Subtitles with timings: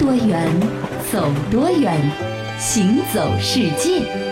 [0.00, 0.48] 多远，
[1.12, 1.94] 走多远，
[2.58, 4.29] 行走世界。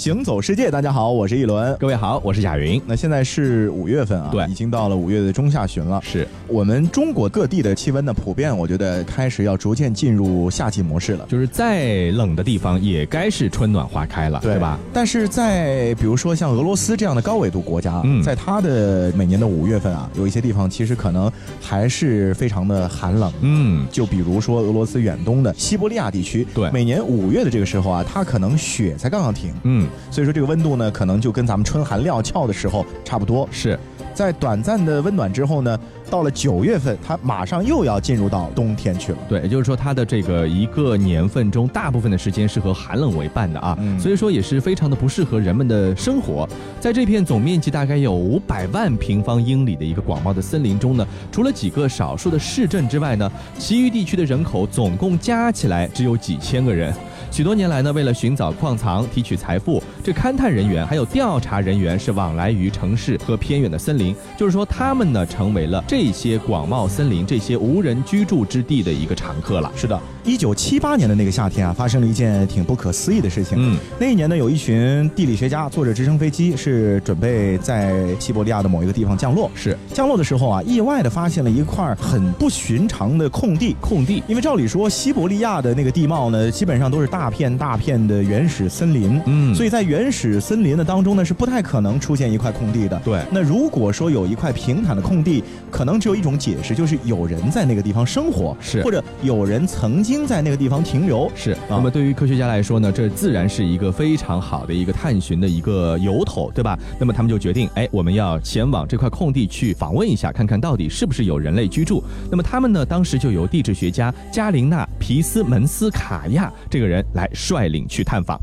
[0.00, 1.76] 行走世界，大家好，我是一轮。
[1.78, 2.80] 各位好，我是贾云。
[2.86, 6.00] 那现在是五月份啊，对已经到了五月的中下旬了。
[6.02, 11.26] 是我们中国各地的气温呢，普遍我觉得开始要逐渐进入夏季模式了。
[11.28, 14.78] 就是再冷的地方也该是春暖花开了，对吧？？
[14.90, 23.30] 但是在比如说像俄罗斯这样的高纬度国家，嗯在它的每年的五月份啊，有一些地方其实可能还是非常的寒冷。
[23.42, 33.48] 嗯，就比如说俄罗斯远东的西伯利亚地区，对每年五月的这个时候啊，它可能雪才刚刚停，嗯，所以说这个温度呢，可能就跟咱们春寒料峭的时候差不多。
[33.50, 33.78] 是
[34.12, 35.78] 在短暂的温暖之后呢，
[36.10, 39.18] 到了九月份，它马上又要进入到冬天去了。
[39.28, 46.46] 对，也就是说它的这个一个年份中，大部分的时间是和寒冷为伴的啊，嗯所以说也是非常的不适合人们的生活。
[46.80, 56.92] 在这片总面积大概有五百万平方英里的一个广袤的森林中呢，除了几个少数的市镇之外呢，其余地区的人口总共加起来只有几千个人。
[57.30, 69.70] 许多年来呢，为了寻找矿藏、提取财富，这勘探人员还有调查人员是往来于城市和偏远的森林，就是说他们呢成为了这些广袤森林、这些无人居住之地的一个常客了。
[69.76, 73.56] 是的，一九七八年的那个夏天啊，发生了一件挺不可思议的事情。
[73.58, 79.50] 嗯，那一年呢，有一群地理学家坐着直升飞机，是准备在西伯利亚的某一个地方降落。
[79.54, 83.76] 是降落的时候啊，意外的发现了一块很不寻常的空地。
[83.80, 84.22] 空地。
[84.26, 93.00] 因为照理说，西伯利亚的那个地貌呢，基本上都是大片大片的原始森林，嗯所以在原始森林的当中呢，是不太可能出现一块空地的。
[93.04, 101.30] 对那如果说有一块平坦的空地，可能只有一种解释，就是有人在那个地方生活，是或者有人曾经在那个地方停留。
[101.34, 106.78] 是，那么对于科学家来说呢，这自然是一个非常好的一个探寻的一个由头，对吧？
[106.98, 112.02] 那么他们就决定，哎，我们要前往这块空地去访问一下，看看到底是不是有人类居住。
[112.30, 118.40] 那么他们呢，当时就由地质学家加琳娜·皮斯门斯卡亚这个人来率领去探访。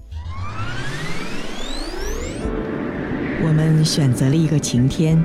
[3.39, 5.23] 我们选择了一个晴天，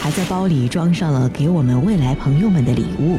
[0.00, 3.18] 还在包里装上了给我们未来朋友们的礼物。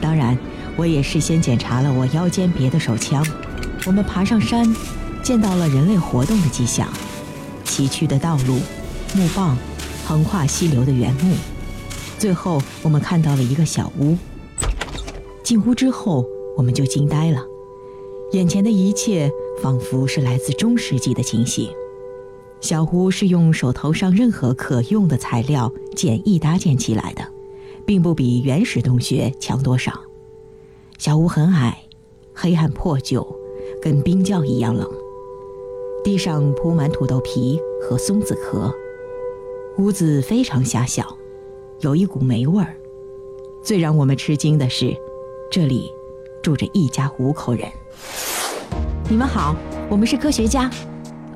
[0.00, 0.36] 当然，
[0.80, 3.22] 我也事先检查了我腰间别的手枪。
[3.84, 4.66] 我们爬上山，
[5.22, 6.88] 见到了人类活动的迹象：
[7.64, 8.58] 崎岖的道路、
[9.14, 9.58] 木棒、
[10.06, 11.34] 横跨溪流的原木。
[12.18, 14.16] 最后，我们看到了一个小屋。
[15.42, 16.24] 进屋之后，
[16.56, 17.44] 我们就惊呆了，
[18.32, 19.30] 眼前的一切
[19.62, 21.68] 仿佛是来自中世纪的情形。
[22.62, 27.22] 小屋是用手头上任何可用的材料简易搭建起来的，
[27.84, 29.92] 并不比原始洞穴强多少。
[31.00, 31.82] 小屋很矮，
[32.34, 33.26] 黑暗破旧，
[33.80, 34.86] 跟冰窖一样冷。
[36.04, 38.70] 地上铺满土豆皮和松子壳，
[39.78, 41.16] 屋子非常狭小，
[41.78, 42.76] 有一股霉味儿。
[43.64, 44.94] 最让我们吃惊的是，
[45.50, 45.90] 这里
[46.42, 47.66] 住着一家五口人。
[49.08, 49.56] 你们好，
[49.88, 50.70] 我们是科学家。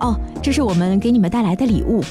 [0.01, 2.05] 哦，这是我们给你们带来的礼物，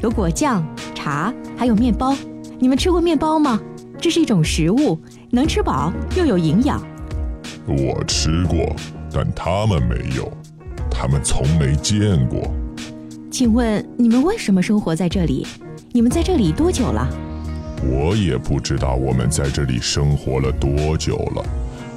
[0.00, 2.16] 有果酱、茶，还有面包。
[2.58, 3.60] 你们吃过面包吗？
[4.00, 4.98] 这是一种食物，
[5.30, 6.82] 能吃饱又有营养。
[7.66, 8.74] 我吃过，
[9.12, 10.30] 但他们没有，
[10.90, 12.50] 他们从没见过。
[13.30, 15.46] 请问你们为什么生活在这里？
[15.92, 17.08] 你们在这里多久了？
[17.82, 21.44] 我也不知道我们在这里生活了多久了，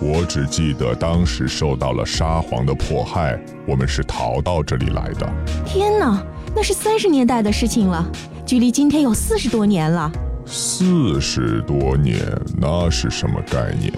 [0.01, 5.29] 我只记得当时受到了沙皇的迫害，我们是逃到这里来的。
[5.65, 6.21] 天哪，
[6.55, 8.05] 那是三十年代的事情了，
[8.45, 10.11] 距离今天有四十多年了。
[10.45, 12.19] 四十多年，
[12.57, 13.93] 那是什么概念？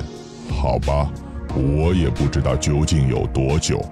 [0.49, 1.09] 好吧，
[1.55, 3.83] 我也不知道究竟有多久。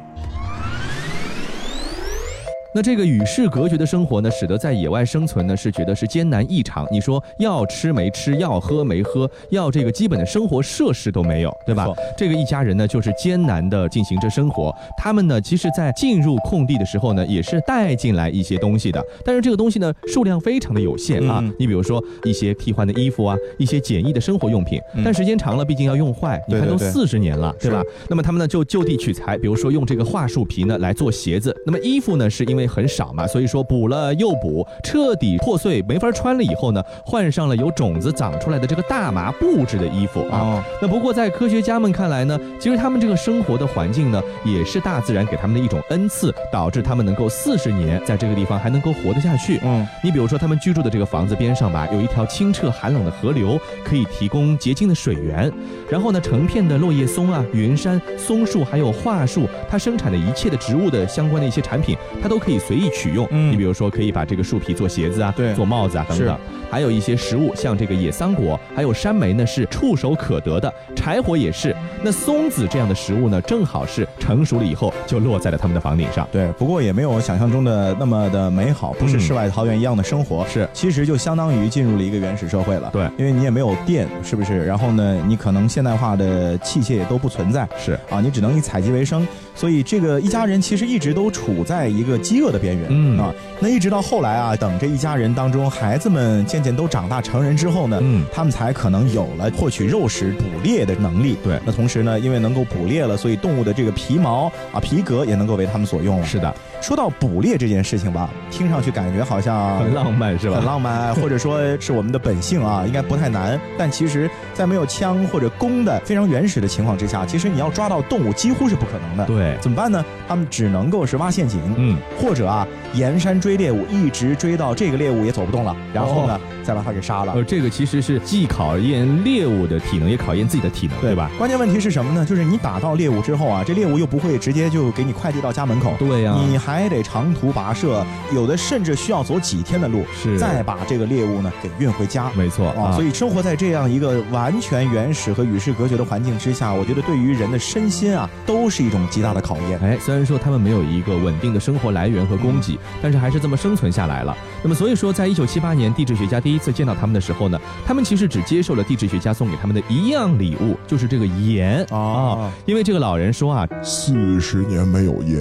[2.74, 6.85] 那这个与世隔绝的生活呢，使得在野外生存呢是觉得是艰难异常。
[6.91, 11.88] 你说要吃没吃，要喝没喝，要这个基本的生活设施都没有，对吧？
[12.16, 14.74] 这个一家人呢就是艰难的进行着生活。
[14.96, 21.40] 他们呢，其实在进入空地的时候呢，也是带进来一些东西的，但是这个东西呢数量非常的有限啊。
[21.41, 27.82] 嗯你比如说一些替换的衣服啊，一些简易的生活用品，但时间长了毕竟要用坏，你看都四十年了，对吧？
[28.08, 31.55] 那么他们呢就就地取材，比如说用这个桦树皮呢来做鞋子。
[31.66, 40.40] 那么衣服呢是因为很少嘛，所以说补了又补，彻底破碎没法穿了以后呢，换上了有种子长出来的这个大麻布制的衣服啊。
[40.40, 49.59] 哦，那不过在科学家们看来呢，其实他们这个生活的环境呢，也是大自然给他们的一种恩赐，导致他们能够四十年在这个地方还能够活得下去。
[49.64, 55.52] 嗯，你比如说，他们居住的这个房子边上吧，有一条清澈寒冷的河流，可以提供洁净的水源。
[55.90, 63.28] 然后呢，成片的落叶松啊、云杉、松树，还有桦树，它生产的一切的植物的相关的一些产品，它都可以可以随意取用。
[63.29, 66.35] 嗯你比如说，可以把这个树皮做鞋子啊，对做帽子啊等等。
[66.72, 71.75] 还有一些食物，像这个野桑果，还有山莓呢，是触手可得的，柴火也是。
[72.03, 76.28] 那松子这样的食物呢，正好是成熟了以后就落在了他们的房顶上。
[76.31, 80.46] 对，不过也没有想象中的那么的美好，不是嗯世外桃源一样的生活。
[80.47, 82.90] 是其实就相当于进入了一个原始社会了。
[82.93, 84.66] 对因为你也没有电，是不是？
[84.66, 87.67] 然后呢，你可能现代化的器械也都不存在。
[87.78, 92.88] 是，啊，你只能以采集为生，所以这个一家人其实一直都处在一个饥饿的边缘。
[92.90, 101.38] 嗯啊，那一直到后来啊，等这一家人当中孩子们渐渐都长大成人之后呢，嗯他们才可能有了获取肉食、捕猎的能力。
[101.44, 106.26] 对那同时呢，因为能够捕猎了，所以动物的这个皮毛啊、皮革也能够为他们所用了。
[106.26, 110.58] 是的，说到捕猎这件事情吧，听上去感觉好像很浪漫是吧？
[110.58, 113.59] 很浪漫，或者说是我们的本性啊， 应该不太难。
[113.78, 119.26] 但其实，在没有枪或者弓的非常原始的情况之下，其实你要抓到动物几乎是不可能的。
[119.26, 120.03] 对，怎么办呢？
[120.28, 127.34] 他们只能够是挖陷阱，嗯，或者啊沿山追猎物，一直追到这个猎物也走不动了，然后呢、哦再把它给杀了。
[127.34, 131.32] 呃，这个其实是既考验猎物的体能，也考验自己的体能，对吧？？
[131.35, 132.23] 关键问题是什么呢？
[132.23, 138.06] 就是你打到猎物之后啊，这猎物又不会直接就给你快递到家门口，对呀、你还得长途跋涉，
[138.36, 142.30] 有的甚至需要走几天的路，是再把这个猎物呢给运回家。
[142.36, 149.80] 没错啊，所以生活在这样一个完全原始和与世隔绝的环境之下，我觉得对于人的身心啊，都是一种极大的考验。
[149.80, 154.38] 哎，虽然说他们没有一个稳定的生活来源和供给，但是还是这么生存下来了。
[154.62, 165.40] 那么，所以说，在一九七八年，地质学家第一次见到他们的时候呢，他们其实只接受了地质学家送给他们的一样礼物，就是这个盐啊因为这个老人说啊四十年没有盐，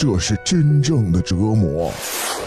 [0.00, 1.92] 这是真正的折磨。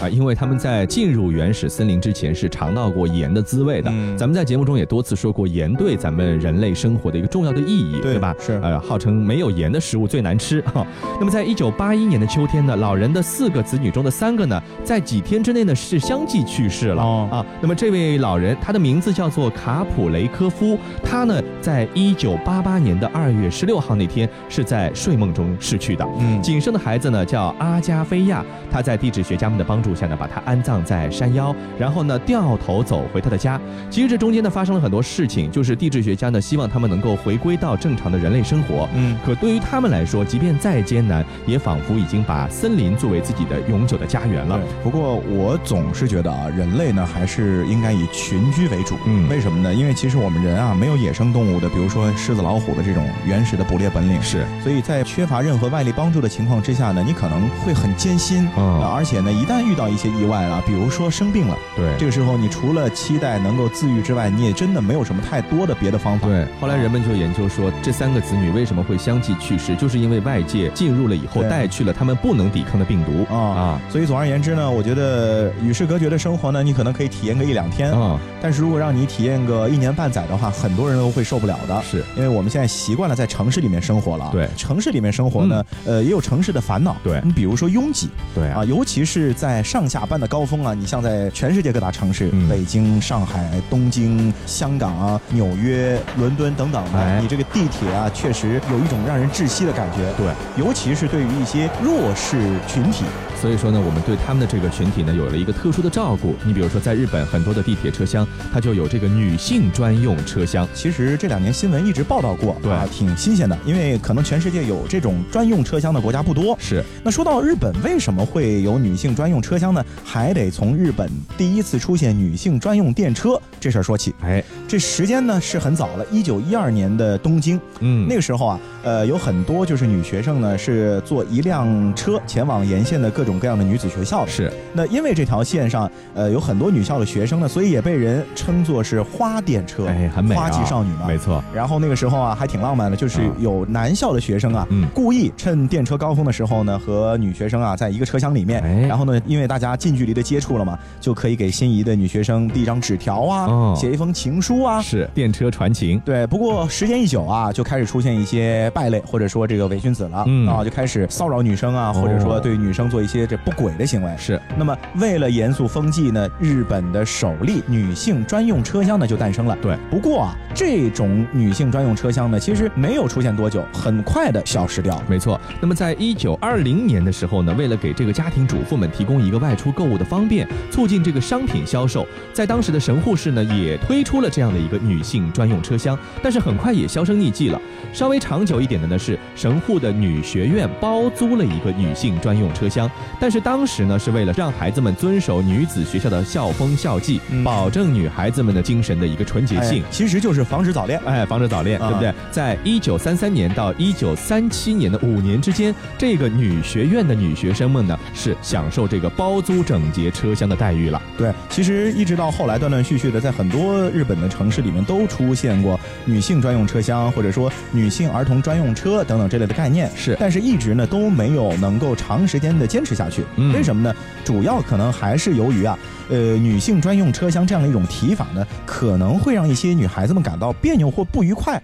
[0.04, 3.90] 啊，因为他们在进入原始森林之前是尝到过盐的滋味的。
[3.90, 8.34] 嗯咱们在节目中也多次说过，盐对咱们人类生活的一个重要的意义，对吧？
[8.38, 10.86] 是呃，号称没有盐的食物最难吃哈。
[11.18, 17.46] 那么在一九八一年的秋天呢，老人的四个子女中的三个呢，在几天之内呢是相继去世了、哦啊。
[17.60, 26.06] 那么这位老人，他的名字叫做卡普雷科夫，他呢在一九八八年的二月十六号那天是在睡梦中逝去的。
[26.18, 33.60] 嗯仅剩的孩子呢叫阿加菲亚，他在地质学家们的帮助下呢，把他安葬在山腰，然后呢掉头走回他的家。
[33.90, 38.88] 其实这中间呢发生了很多事情，就是地质学家呢希望他们能够回归到正常的人类生活。
[38.94, 44.60] 嗯，可对于他们来说，即便再艰难，也仿佛已经把森林作为自己的永久的家园了。。
[44.82, 48.96] 不过我总是觉得啊，人类呢还是应该以群居为主。
[49.06, 49.72] 嗯为什么呢？
[49.72, 54.20] 因为其实我们人啊没有野生动物的，比如说狮子、老虎的这种原始的捕猎本领。
[54.22, 58.48] 是，所以在缺乏任何外力帮助的情况之下呢，你可能会很艰辛。
[58.56, 61.96] 嗯啊而且呢，一旦遇到一些意外了，比如说生病了，对。
[61.98, 66.28] 这个时候你除了期待能够自愈之外，你也真的没有什么太多的别的方法。
[66.28, 73.34] 对，后来人们就研究说，这三个子女为什么会相继去世，就是因为外界进入了以后，带去了他们不能抵抗的病毒。
[73.34, 73.80] 啊啊。
[73.90, 78.18] 所以总而言之呢，我觉得与世隔绝的生活呢，你可能可以体验个一两天，啊！
[78.40, 81.82] 但是如果让你体验个一年半载的话，很多人都会受不了的。
[81.82, 84.48] 是，因为我们现在习惯了在城市里面生活了，对。
[84.56, 87.20] 城市里面生活呢，呃，也有城市的烦恼，对。
[87.24, 88.08] 你比如说拥挤。
[88.34, 88.60] 对啊。
[88.60, 92.48] 啊，，尤其是在上下班的高峰啊，你像在全世界各大城市，嗯。
[92.48, 97.18] 北京、上海、东京、香港啊、纽约、伦敦等等的，哎。
[97.22, 100.26] 你这个地铁啊，确实有一种让人窒息的感觉，对，
[100.62, 102.36] 尤其是对于一些弱势
[102.68, 103.04] 群体，
[103.44, 106.34] 所以说呢，我们对他们的这个群体呢有了一个特殊的照顾。
[106.46, 110.66] 你比如说，在日本很多的地铁车厢，它就有这个女性专用车厢。
[110.72, 116.56] 其实这两年新闻一直报道过，对啊，挺新鲜的，因为可能全世界有这种专用车厢的国家不多。
[116.58, 119.84] 是，那说到日本为什么会有女性专用车厢呢？
[120.02, 124.14] 还得从日本第一次出现女性专用电车这事儿说起。
[124.22, 134.30] 哎，这时间呢是很早了，一九一二年的东京，嗯，那个时候啊，呃，有很多就是女学生呢是坐一辆车前往沿线的各种各样的女子学校的。
[134.30, 141.06] 是那因为这条线上，呃，有很多女校的学生呢，所以也被人称作是花电车，哎，很美、啊，花季少女嘛。
[141.06, 154.80] 没错，然后那个时候啊，还挺浪漫的，就是啊有男校的学生啊，嗯故意趁电车高峰的时候呢，和女学生啊在一个车厢里面，哎然后呢，因为大家近距离的接触了嘛，就可以给心仪的女学生递一张纸条啊，哦写一封情书啊。
[154.82, 156.00] 是电车传情。
[156.00, 164.12] 对，不过时间一久啊，就开始出现一些败类，或者说这个伪君子了，嗯啊，就开始骚扰女生啊，哦或者说对女生做一些这不轨的行为。
[164.18, 169.56] 是，那么为了严肃风气呢，日本的首例女性专用车厢呢就诞生了。
[169.62, 175.00] 对，不过啊，这种女性专用车厢呢，其实没有出现多久，很快的消失掉。
[175.08, 175.40] 没错。
[175.60, 187.60] 那么在一九二零年的时候呢，为了给这个家庭主妇们提供一个外出购物的方便，促进这个商品销售，在当时的神户市呢也推出了这样的一个女性专用车厢，但是很快也销声匿迹了。
[187.92, 199.86] 稍微长久一点的呢是神户的女学院包租了一个女性专用车厢，但是当时呢，是为了让孩子们遵守女子学校的校风校纪，嗯保证女孩子们的精神的一个纯洁性哎。
[199.90, 201.00] 其实就是防止早恋。
[201.04, 202.14] 哎，防止早恋，啊对不对？
[202.30, 211.00] 在一九三三年到一九三七年的五年之间，这个女学院的女学生们呢，是享受这个包租整洁车厢的待遇了。
[211.16, 219.90] 对，其实一直到后来断断续续的，在很多日本的城市里面都出现过女性专用车厢，或者说女性儿童专用车等等这类的概念。
[219.94, 223.24] 是但是一直呢都没有能够长时间的坚持下去。
[223.36, 223.94] 嗯为什么呢？
[224.24, 231.62] 主要可能还是由于啊，呃，女性专用车厢这样的一种提法呢，可能会让一些女孩子们感到别扭或不愉快。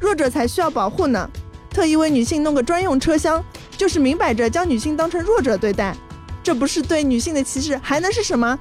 [0.00, 1.28] 弱者才需要保护呢。
[1.72, 3.40] 特意为女性弄个专用车厢，
[3.76, 5.94] 就是明摆着将女性当成弱者对待，
[6.42, 8.58] 这不是对女性的歧视，还能是什么？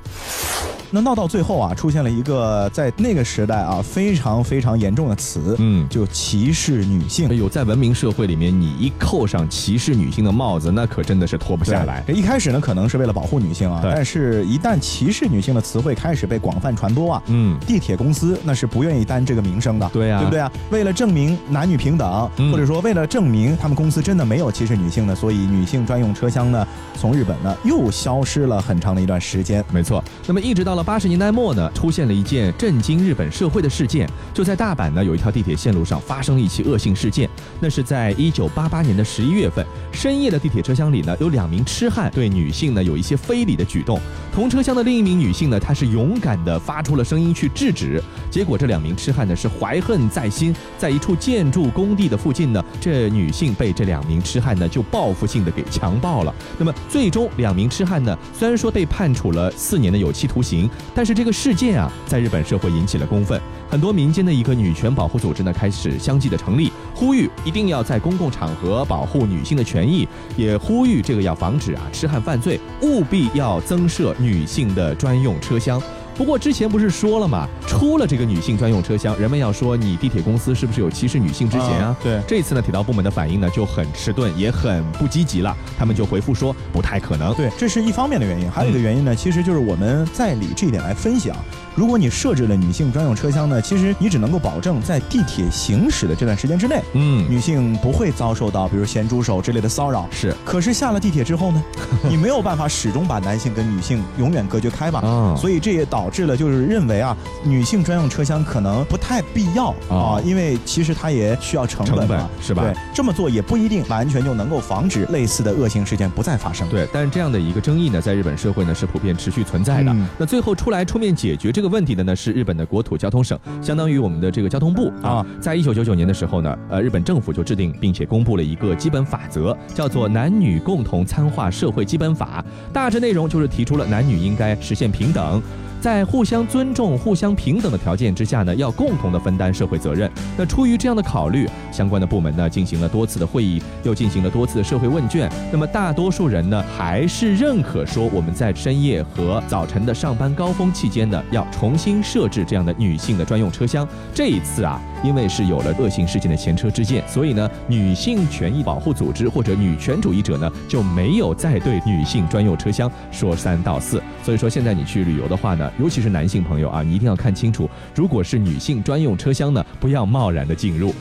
[0.91, 7.35] 那闹到最后啊，出现了一个在那个时代啊非常非常严重的词，嗯就歧视女性哎。
[7.35, 12.01] 呦，在文明社会里面，你一扣上歧视女性的帽子，那可真的是脱不下来。
[12.07, 20.51] 对一开始呢，可能是为了保护女性啊，但是一旦歧视女性的词汇开始被广泛传播啊，嗯，地铁公司那是不愿意担这个名声的，对啊对不对啊？
[20.71, 26.67] 为了证明男女平等，嗯或者说为了证明他们公司真的没有歧视女性的，所以女性专用车厢呢，
[26.99, 29.63] 从日本呢又消失了很长的一段时间。
[29.71, 30.03] 没错。
[30.25, 37.29] 那么一直到了八十年代末呢，出现了一件震惊日本社会的事件，就在大阪呢有一条地铁线路上发生了一起恶性事件。
[37.59, 43.99] 那是在一九八八年的十一月份，深夜的地铁车厢里呢，有两名痴汉对女性呢有一些非礼的举动。
[44.39, 48.01] 同车厢的另一名女性呢，她是勇敢的发出了声音去制止。
[48.31, 56.33] 结果这两名痴汉呢是怀恨在心，在一处建筑工地的附近呢，这女性被这两名痴汉呢就报复性的给强暴了。
[56.57, 75.79] 那么最终两名痴汉呢，虽然说被判处了四年的有期徒刑，但是这个事件啊，在日本社会引起了公愤，很多民间的一个女权保护组织呢开始相继的成立，呼吁一定要在公共场合保护女性的权益，也呼吁这个要防止啊痴汉犯罪，务必要增设女性的专用车厢。
[76.19, 81.95] 不过之前不是说了嘛，出了这个女性专用车厢，人们要说你地铁公司是不是有歧视女性之嫌啊？
[82.03, 85.55] 对，这次呢，铁道部门的反应呢就很迟钝，也很不积极了。
[85.77, 87.33] 他们就回复说不太可能。
[87.35, 91.37] 对，这是一方面的原因，还有一个原因呢，其实就是我们在理这一点来分析啊。
[91.73, 100.05] 如果你设置了女性专用车厢呢，其实你只能够保证在地铁行驶的这段时间之内，嗯，女性不会遭受到比如咸猪手之类的骚扰。
[100.11, 101.63] 是可是下了地铁之后呢，
[102.09, 104.99] 你没有办法始终把男性跟女性永远隔绝开吧？
[105.07, 112.07] 啊所以这也导致了就是认为啊，女性专用车厢可能不太必要啊啊，因为其实它也需要成本
[112.41, 116.67] 是吧对，这么做也不一定完全就能够防止类似的恶性事件不再发生。
[116.69, 119.91] 对，但是这样的一个争议呢，在日本社会呢是普遍持续存在的。
[119.91, 125.25] 嗯那最后出来出面解决这个问题的呢，是日本的国土交通省，相当于我们的这个交通部啊啊。
[125.39, 135.41] 在一九九九年的时候呢，呃，日本政府就制定并且公布了一个基本法则，叫做《男女共同参化社会基本法》，大致内容就是提出了男女应该实现平等。
[135.81, 140.09] 在互相尊重、互相平等的条件之下呢，要共同的分担社会责任。
[140.37, 145.31] 那出于这样的考虑，相关的部门呢进行了多次的会议，又进行了多次的社会问卷。
[145.51, 153.87] 那么大多数人呢还是认可说，我们在深夜和早晨的上班高峰期间呢，要重新设置这样的女性的专用车厢。
[154.13, 164.01] 这一次啊，因为是有了恶性事件的前车之鉴，所以呢，女性权益保护组织或者女权主义者呢就没有再对女性专用车厢说三道四。
[164.23, 170.93] 所以说，现在你去旅游的话呢，尤其是男性朋友啊，你一定要看清楚，如果是女性专用车厢呢，不要贸然的进入。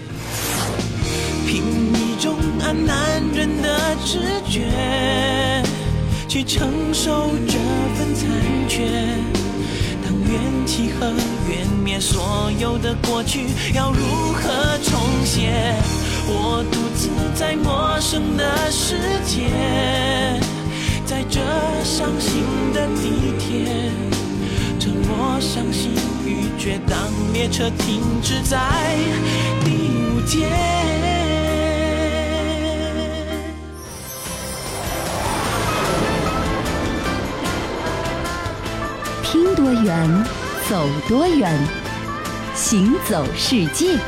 [1.47, 1.63] 凭
[1.95, 4.67] 一种啊男人的直觉，
[6.29, 7.59] 去承受这
[7.97, 8.29] 份残
[8.69, 8.87] 缺。
[10.05, 11.07] 当缘起和
[11.49, 15.75] 缘灭，所有的过去要如何重写？
[16.31, 19.49] 我独自在陌生的世界，
[21.07, 21.41] 在这
[21.83, 22.43] 伤心
[22.75, 23.91] 的地铁。
[24.95, 25.93] 我、伤心
[26.25, 26.99] 欲绝，当
[27.33, 28.59] 列车停止在
[29.65, 29.71] 第
[30.13, 30.49] 五节。
[39.23, 40.25] 听多远，
[40.69, 41.59] 走多远，
[42.55, 43.99] 行走世界。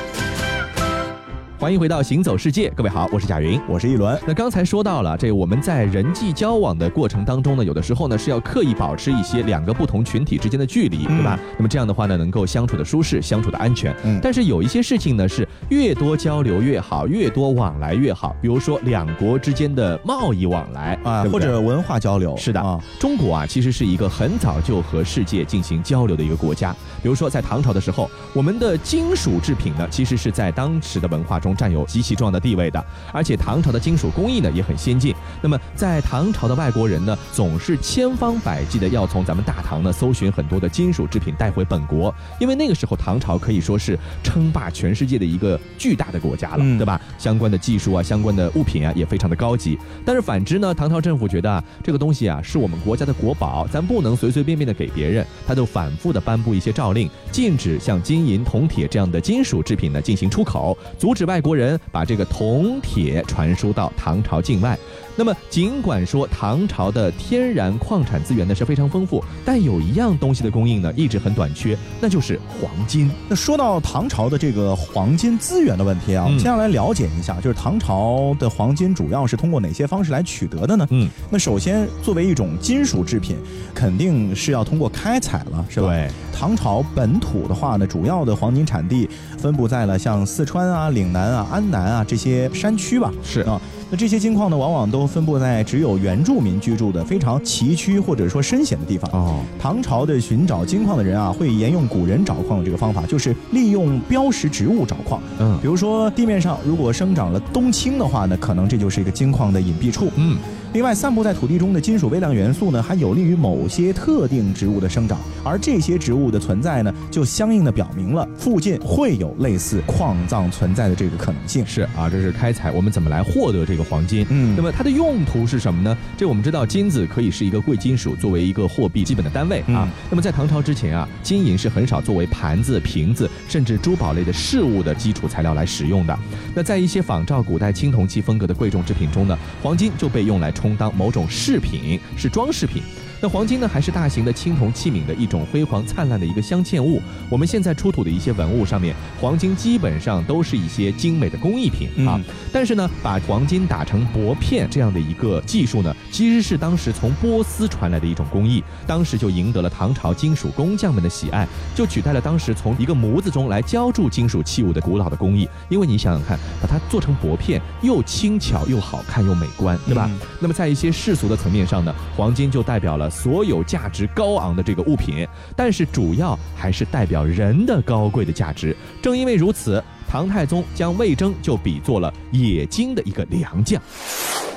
[1.61, 3.61] 欢迎回到行走世界，各位好，我是贾云。
[3.69, 11.39] 我是一轮，那刚才说到了，这我们在人际交往的过程当中呢，有的时候呢是要刻意保持一些两个不同群体之间的距离，对吧？
[11.59, 13.95] 那么这样的话呢，能够相处的舒适，相处的安全。
[14.05, 18.35] 嗯但是有一些事情呢，是越多交流越好，越多往来越好。
[18.41, 26.75] 比如说两国之间的贸易往来啊，对对或者文化交流，是的，啊，中国啊，其实是一个很早就和世界进行交流的一个国家。
[27.03, 32.85] 比如说，在唐朝的时候，我们的金属制品呢，其实是在当时的文化占有极其重要的地位的。
[33.13, 35.15] 而且唐朝的金属工艺呢也很先进。
[35.43, 47.01] 那么在唐朝的外国人呢，总是千方百计的要从咱们大唐呢搜寻很多的金属制品带回本国，因为那个时候唐朝可以说是称霸全世界的一个巨大的国家了，嗯对吧？
[47.19, 49.79] 相关的技术啊，相关的物品啊，也非常的高级。
[50.05, 64.79] 但是反之呢，唐朝政府觉得啊，这个东西啊是我们国家的国宝，咱不能随随便便的给别人，他就反复的颁布一些诏令，禁止像金银、铜、铁这样的金属制品呢进行出口，阻止外国人把这个铜、铁传输到唐朝境外。
[65.21, 73.11] 那么，尽管说唐朝的天然矿产资源呢是非常丰富，但有一样东西的供应呢一直很短缺，那就是黄金。
[73.29, 80.87] 那说到唐朝的这个黄金资源的问题啊，我们嗯接下来了解一下，就是唐朝的黄金主要是通过哪些方式来取得的呢？
[80.89, 83.37] 嗯，那首先作为一种金属制品，
[83.75, 85.89] 肯定是要通过开采了，是吧？
[85.89, 86.09] 对。
[86.33, 93.13] 唐朝本土的话呢，主要的黄金产地分布在了像四川啊、岭南啊、安南啊这些山区吧。
[93.23, 93.61] 是啊，
[93.91, 99.11] 那这些金矿呢，往往都分布在只有原住民居住的非常崎岖或者说深险的地方。
[99.11, 105.21] 哦，唐朝的寻找金矿的人啊，会沿用古人找矿的这个方法，就是利用标识植物找矿。
[105.41, 110.09] 嗯比如说地面上如果生长了冬青的话呢，可能这就是一个金矿的隐蔽处。
[110.15, 110.39] 嗯，
[110.73, 121.67] 另外，散布在土地中的金属微量元素呢，还有利于某些特定植物的生长，而这些植物的存在呢，就相应的表明了附近会有类似矿藏存在的这个可能性。
[121.67, 124.25] 是啊，这是开采，我们怎么来获得这个黄金？
[124.31, 125.97] 嗯那么它的用途是什么呢？
[126.17, 129.83] 这我们知道，金子可以是一个贵金属，作为一个货币基本的单位啊。
[129.83, 136.17] 嗯那么在唐朝之前啊，金银是很少作为盘子、瓶子，甚至珠宝类的饰物的基础材料来使用的。
[136.55, 142.83] 那在一些仿照古代青铜器风格的贵重制品中呢，黄金就被用来充当某种饰品，是装饰品。
[143.23, 147.03] 那黄金呢，还是大型的青铜器皿的一种辉煌灿烂的一个镶嵌物。
[147.29, 152.17] 我们现在出土的一些文物上面，黄金基本上都是一些精美的工艺品啊。
[152.17, 161.47] 嗯但是呢，把黄金打成薄片这样的一个技术呢，其实是当时从波斯传来的一种工艺，当时就赢得了唐朝金属工匠们的喜爱，
[161.77, 165.49] 就取代了当时从一个模子中来浇铸金属器物的古老的工艺。
[165.69, 170.09] 因为你想想看，把它做成薄片，又轻巧又好看又美观，对吧？
[170.11, 178.75] 嗯那么在一些世俗的层面上呢，黄金就代表了所有价值高昂的这个物品，但是主要还是代表人的高贵的价值。
[179.03, 183.83] 正因为如此，唐太宗将魏征就比作了冶金的一个良将。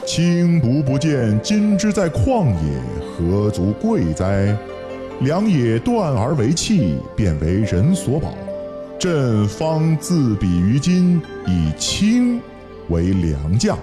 [0.05, 2.81] 青独不见金之在旷野，
[3.17, 4.55] 何足贵哉？
[5.21, 8.33] 良也断而为器，便为人所宝。
[8.99, 12.41] 朕方自比于金，以青
[12.89, 13.77] 为良将。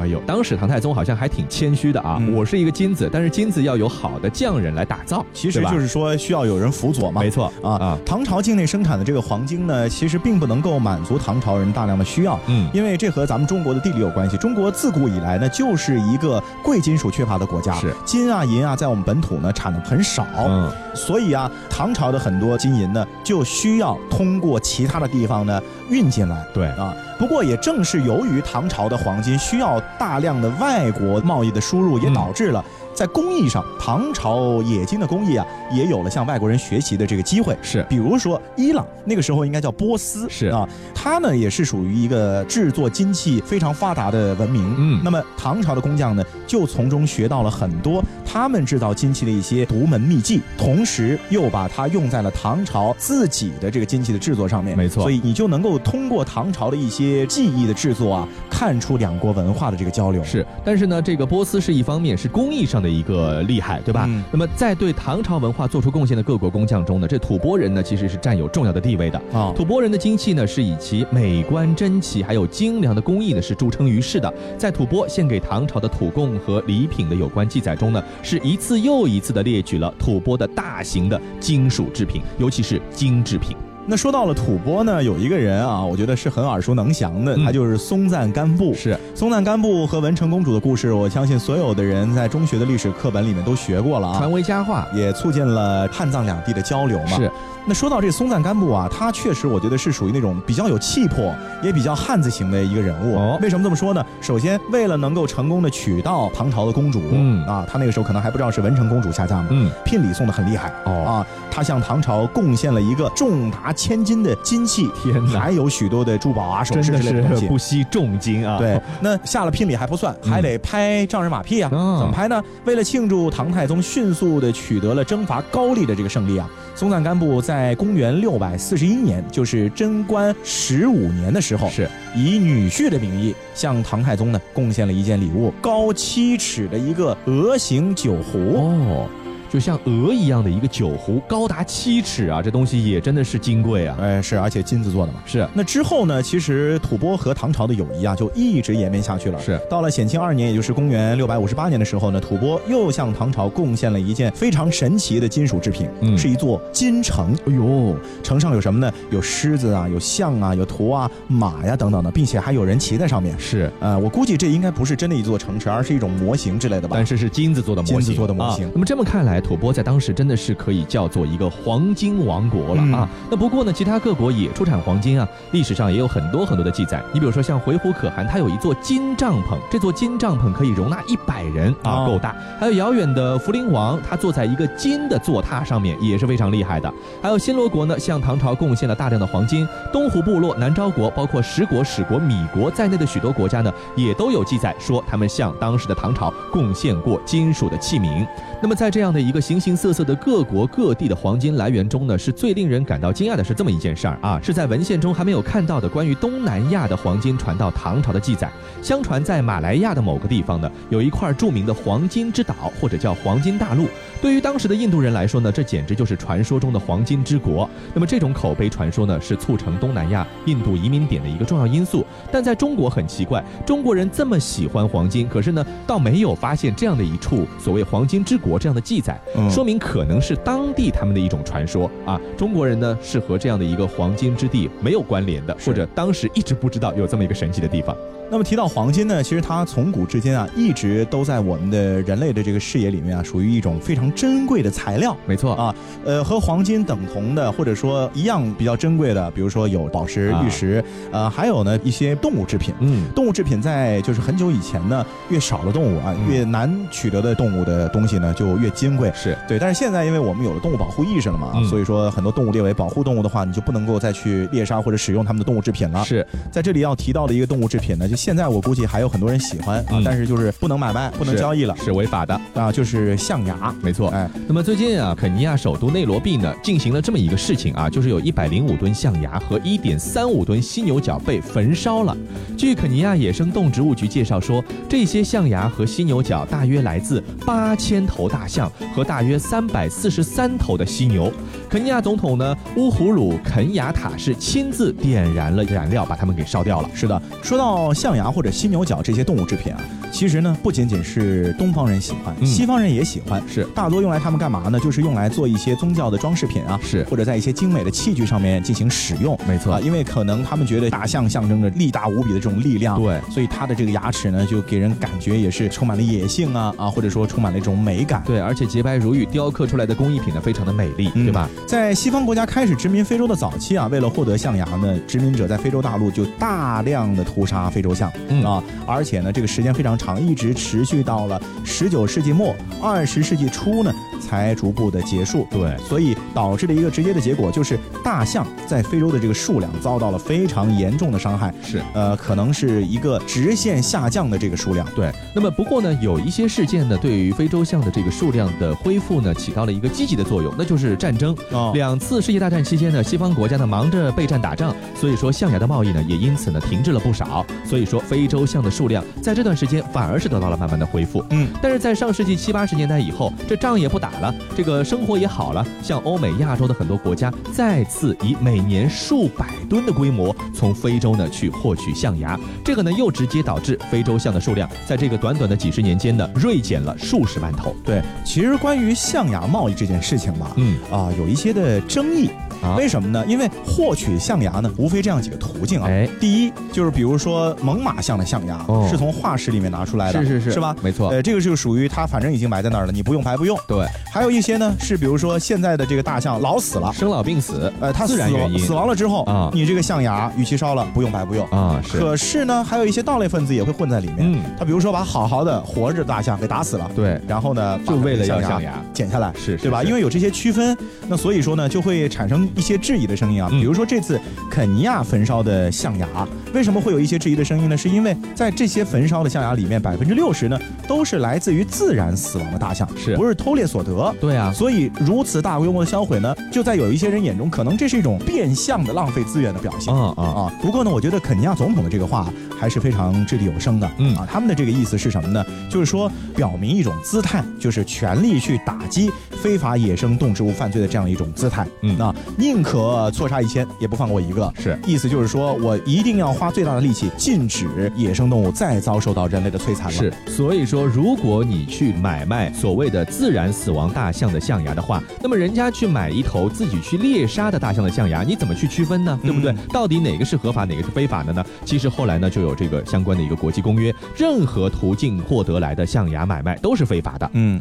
[0.00, 7.20] 哎呦，当时唐太宗好像还挺谦虚的啊，嗯我是一个金子，但是金子要有好的匠人来打造，其实就是说需要有人辅佐嘛。
[7.20, 12.38] 没错啊啊，唐朝境内生产的这个黄金呢，其实并不能够满足唐朝人大量的需要。
[12.46, 14.36] 嗯因为这和咱们中国的地理有关系。
[14.36, 20.26] 中国自古以来呢，就是一个贵金属缺乏的国家，是金啊银啊，在我们本土呢产的很少。
[20.36, 26.44] 嗯，所以啊，唐朝的很多金银呢，就需要通过其他的地方呢运进来。
[26.52, 32.64] 对啊，不过也正是由于唐朝的黄金需要大量的外国贸易的输入，也嗯导致了。
[32.98, 37.56] 在工艺上，唐朝冶金的工艺啊，也有了向外国人学习的这个机会。
[37.62, 44.74] 是比如说伊朗，那个时候应该叫波斯，是啊，它呢也是属于一个制作金器非常发达的文明。
[44.76, 54.76] 嗯那么唐朝的工匠呢，就从中学到了很多他们制造金器的一些独门秘技，同时又把它用在了唐朝自己的这个金器的制作上面。
[54.76, 60.24] 没错所以你就能够通过唐朝的一些技艺的制作啊，看出两国文化的这个交流。
[60.24, 64.04] 是，但是呢，这个波斯是一方面，是工艺上的一个厉害，对吧？
[64.08, 69.18] 嗯那么在对唐朝文化做出贡献的各国工匠中呢，这吐蕃人呢其实是占有重要的地位的。
[69.32, 74.32] 啊，吐蕃人的精器呢，是以其美观、珍奇，还有精良的工艺呢，是著称于世的。
[74.56, 83.56] 在吐蕃献给唐朝的土贡和礼品的有关记载中呢，是一次又一次的列举了吐蕃的大型的金属制品，尤其是金制品。
[83.90, 88.74] 那说到了吐蕃呢，有一个人啊，我觉得是很耳熟能详的，嗯他就是松赞干布。
[88.74, 94.30] 是松赞干布和文成公主的故事，我相信所有的人在中学的历史课本里面都学过了啊传。
[94.30, 94.86] 为佳话。
[94.94, 97.16] 也促进了汉藏两地的交流嘛。
[97.16, 97.30] 是，
[97.66, 103.16] 那说到这松赞干布啊，他确实我觉得是属于那种比较有气魄，也比较汉子型的一个人物。
[103.16, 104.04] 哦为什么这么说呢？
[104.20, 110.70] 首先，为了能够成功的娶到唐朝的公主，嗯啊，他那个时候可能还不知道是文成公主下嫁嘛，嗯，聘礼送的很厉害。
[110.84, 117.46] 哦啊，他向唐朝贡献了一个重达千金的金器，天哪还有许多的珠宝啊、首饰之类的东西。
[117.46, 118.58] 不惜重金啊！
[118.58, 121.70] 对，那下了聘礼还不算，还得拍丈人马屁啊！
[121.72, 122.42] 嗯怎么拍呢？
[122.64, 138.38] 为了庆祝唐太宗迅速的取得了征伐高丽的这个胜利啊，松赞干布在公元六百四十一年，就是贞观十五年的时候，是以女婿的名义向唐太宗呢贡献了一件礼物，高七尺的一个鹅形酒壶。
[138.56, 139.08] 哦，
[139.50, 143.96] 就像鹅一样的一个酒壶，高达七尺啊，这东西也真的是金贵啊！
[144.00, 145.20] 哎，是，而且金子做的嘛。
[145.26, 149.40] 是那之后呢，其实吐蕃和唐朝的友谊啊，就一直延绵下去了。
[149.40, 157.34] 是到了显庆二年，也就是公元六百五十八年的时候呢，吐蕃又向唐朝贡献了一件非常神奇的金属制品，嗯是一座金城。
[157.46, 158.92] 哎呦，城上有什么呢？
[159.10, 163.34] 有狮子啊，有象啊，有驼啊、马呀等等的，并且还有人骑在上面。
[163.38, 166.96] 是，呃，我估计这应该不是真的一座城池，而是一种模型之类的吧。
[166.96, 173.08] 但是是金子做的模型，金子做的模型啊那么这么看来，吐蕃在当时真的是可以叫做一个黄金王国了、嗯啊。
[173.30, 177.02] 那不过呢，其他各国也出产黄金啊，历史上也有很多很多的记载。
[177.12, 182.34] 你比如说像回鹘可汗，他有一座金帐篷，这座金帐篷可以容纳一百人啊，哦够大。
[182.58, 186.92] 还有遥远的福陵王，他坐在一个金的座榻上面，也是非常厉害的。
[187.22, 189.66] 还有新罗国呢，向唐朝贡献了大量的黄金。
[189.92, 198.26] 东湖部落、南诏国，包括十国、史国、米国在内的许多国家呢，也都有记载说他们向当时的唐朝贡献过金属的器皿。
[198.62, 208.50] 那么在这样的一一个形形色色的各国各地的黄金来源中呢，是最令人感到惊讶的是这么一件事儿啊，是在文献中还没有看到的关于东南亚的黄金传到唐朝的记载。
[208.80, 213.86] 相传在马来亚的某个地方呢，有一块著名的黄金之岛，或者叫黄金大陆。
[214.22, 217.68] 对于当时的印度人来说呢，这简直就是传说中的黄金之国。
[217.92, 222.02] 那么这种口碑传说呢，是促成东南亚印度移民点的一个重要因素。
[222.32, 232.20] 但在中国很奇怪，中国人这么喜欢黄金，可是呢，倒没有发现这样的一处所谓黄金之国这样的记载，嗯说明可能是当地他们的一种传说啊。
[232.36, 237.96] 中国人呢是和这样的一个黄金之地没有关联的，或者当时一直不知道有这么一个神奇的地方。
[238.30, 245.16] 那么提到黄金呢，其实它从古至今啊，一直都在我们的人类的这个视野里面啊，属于一种非常珍贵的材料。
[245.26, 252.74] 没错啊，呃，和黄金等同的，或者说一样比较珍贵的，比如说有宝石、啊玉石，呃，还有呢一些动物制品。
[252.80, 259.10] 嗯，动物制品在就是很久以前呢，越少的动物啊，嗯越难取得的动物的东西呢，就越金贵。
[259.14, 266.04] 是对，但是现在因为我们有了动物保护意识了嘛，嗯所以说很多动物列为保护动物的话，你就不能够再去猎杀或者使用它们的动物制品了。
[266.04, 272.38] 是，在这里要提到的一个动物制品呢，就现在我估计还有很多人喜欢啊，嗯但是就是不能买卖，不能交易了是违法的。
[272.52, 273.72] 啊，就是象牙。
[273.80, 282.16] 没错，哎，那么最近啊，肯尼亚首都内罗毕呢进行了这么一个事情啊，就是有一百零五吨象牙和一点三五吨犀牛角被焚烧了。
[282.56, 291.32] 据肯尼亚野生动植物局介绍说，这些象牙和犀牛角大约来自八千头大象和大约三百四十三头的犀牛。
[291.68, 296.88] 肯尼亚总统呢乌胡鲁肯雅塔是亲自点燃了燃料，把它们给烧掉了。
[296.94, 303.42] 是的，说到象牙或者犀牛角这些动物制品啊，其实呢不仅仅是东方人喜欢，嗯西方人也喜欢。
[303.46, 304.80] 是大多用来他们干嘛呢？
[304.80, 309.38] 就是用来做一些宗教的装饰品啊，是或者在一些精美的器具上面进行使用。
[309.46, 318.22] 没错啊，因为可能他们觉得大象象征着力大无比的这种力量，对所以它的这个牙齿呢，就给人感觉也是充满了野性啊啊，或者说充满了一种美感。
[318.24, 321.48] 对，而且洁白如玉，雕刻出来的工艺品呢非常的美丽，嗯对吧？
[321.66, 335.46] 在西方国家开始殖民非洲的早期啊，为了获得象牙呢，殖民者在非洲大陆就大量的屠杀非洲象，嗯啊，而且呢，这个时间非常长，一直持续到了十九世纪末、二十世纪初呢，才逐步的结束。
[335.50, 341.82] 对所以导致的一个直接的结果就是，大象在非洲的这个数量遭到了非常严重的伤害，是。
[341.92, 344.86] 呃，可能是一个直线下降的这个数量。
[344.96, 351.36] 对，那么不过呢，有一些事件呢，对于非洲象的这个数量的恢复呢，起到了一个积极的作用，那就是战争。
[351.52, 357.44] 哦两次世界大战期间呢，西方国家呢忙着备战打仗，所以说象牙的贸易呢也因此呢停滞了不少。
[357.64, 361.24] 所以说非洲象的数量在这段时间反而是得到了慢慢的恢复。
[361.30, 377.74] 嗯，但是在上世纪七八十年代以后，这仗也不打了，这个生活也好了，像欧美、亚洲的很多国家再次以每年数百吨的规模从非洲呢去获取象牙，这个呢又直接导致非洲象的数量在这个短短的几十年间呢锐减了数十万头。
[377.84, 382.28] 对，其实关于象牙贸易这件事情吧，嗯啊，有一些的争议。
[382.62, 383.24] 啊为什么呢？
[383.26, 385.86] 因为获取象牙呢，无非这样几个途径啊。
[385.88, 390.74] 哎第一就是比如说猛犸象的象牙、哦是从化石里面拿出来的，是是是是吧？
[390.82, 393.58] 没错呃，这个就属于它反正已经埋在那儿了，你不用白不用。
[393.66, 401.46] 对，还有一些呢是比如说现在的这个大象老死了，生老病死，呃，它死自然死亡了之后啊你这个象牙与其烧了，不用白不用。
[401.48, 404.16] 啊是，可是呢，还有一些盗猎分子也会混在里面。
[404.20, 409.82] 嗯他比如说把好好的活着的大象给打死了，对，然后呢，就为了象牙剪下来，是是对吧？
[409.84, 416.06] 因为有这些区分，那所以说呢，就会产生一些质疑的声音啊，嗯比如说这次肯尼亚焚烧的象牙，
[416.52, 417.76] 为什么会有一些质疑的声音呢？
[417.76, 424.14] 是因为在这些焚烧的象牙里面，百分之六十呢都是来自于自然死亡的大象，是不是偷猎所得？
[424.20, 429.94] 对啊，所以如此大规模的销毁呢，就在有一些人眼中，可能这是一种变相的浪费资源的表现。
[429.94, 433.90] 啊啊，啊，不过呢，我觉得肯尼亚总统的这个话还是非常掷地有声的。
[433.98, 435.44] 嗯啊，他们的这个意思是什么呢？
[435.70, 439.10] 就是说表明一种姿态，就是全力去打击
[439.42, 441.66] 非法野生动植物犯罪的这样一种姿态。
[441.82, 444.50] 嗯那宁可错杀一千，也不放过一个。
[444.58, 449.92] 是意思就是说我一定要花最大的力气，禁止野生动物再遭受到人类的摧残了。
[449.92, 459.18] 是，所以说，如果你去买卖所谓的自然死亡大象的象牙的话，那么人家去买一头自己去猎杀的大象的象牙，你怎么去区分呢？
[459.22, 459.50] 对不对？
[459.50, 461.44] 嗯到底哪个是合法，哪个是非法的呢？
[461.64, 467.28] 其实后来呢，就有这个相关的一个国际公约，任何途径获得来的象牙买卖都是非法的。
[467.32, 467.60] 嗯，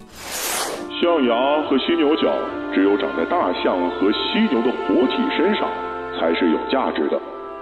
[1.00, 2.34] 象牙和犀牛角
[2.74, 5.70] 只有长在大象和犀牛的活体身上
[6.18, 7.20] 才是有价值的，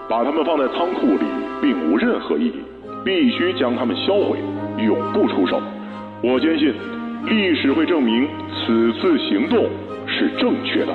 [0.07, 1.25] 把它们放在仓库里
[1.61, 2.63] 并无任何意义，
[3.03, 4.37] 必须将它们销毁，
[4.77, 5.61] 永不出手。
[6.23, 6.73] 我坚信，
[7.25, 9.65] 历史会证明此次行动
[10.07, 10.93] 是正确的。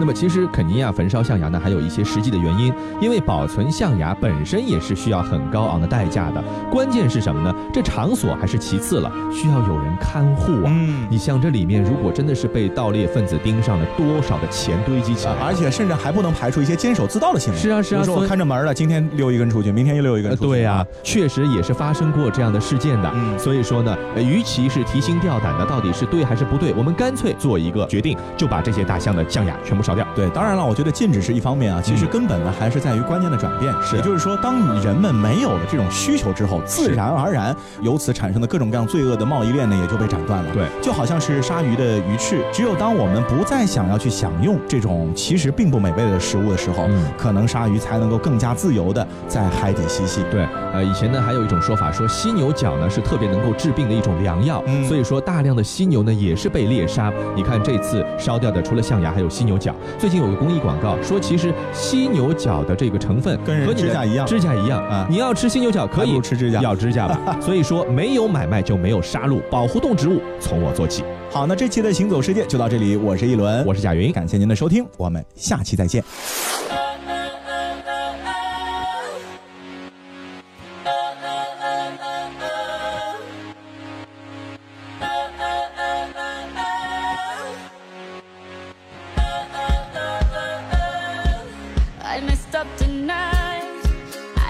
[0.00, 6.42] 那么其实肯尼亚焚烧象牙呢，还有一些实际的原因，因为保存象牙本身也是需要很高昂的代价的。
[6.70, 7.54] 关键是什么呢？
[7.72, 10.66] 这场所还是其次了，需要有人看护啊。
[10.66, 17.58] 嗯你像这里面如果真的是被盗猎分子盯上了，多少的钱堆积起来啊，而且甚至还不能排除一些监守自盗的行为。
[17.58, 20.50] 是啊是啊说看着门了，今天溜一根出去，明天又溜一根呃，出去。
[20.50, 23.10] 对呀、确实也是发生过这样的事件的。
[23.14, 30.06] 嗯所以说呢，呃与其是提心吊胆的到底是对还是不对，我们干脆做一个决定，就把这些大象的象牙全部烧掉。
[30.14, 33.72] 对，当然了，我觉得禁止是一方面啊，其实嗯根本呢还是在于观念的转变。
[33.82, 40.52] 是也就是说，当人们没有了这种需求之后，自然而然由此产生的各种各样罪恶的贸易链呢，也就被斩断了。
[40.52, 50.22] 对，就好像是鲨鱼的鱼翅，只有当我们不再想要去享用这种其实并不美味的食物的时候，嗯可能鲨鱼才能够更加自由的在海底嬉戏。
[50.30, 57.12] 对，呃，以前呢还有一种说法说犀牛角呢是特别能够治病的一种良药，嗯所以说大量的犀牛呢也是被猎杀。
[57.34, 59.71] 你看这次烧掉的除了象牙，还有犀牛角。
[59.98, 67.36] 最近有个公益广告说，其实犀牛角的这个成分跟人指甲一样指甲一样啊你要吃犀牛角可以不以吃指甲咬指甲吧。
[67.40, 71.04] 所以说没有买卖就没有杀戮，保护动植物从我做起。
[71.30, 76.02] 好，那这期的行走世界就到这里，我是一轮，我是贾云，感谢您的收听，我们下期再见。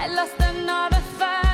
[0.03, 1.52] I lost another fight.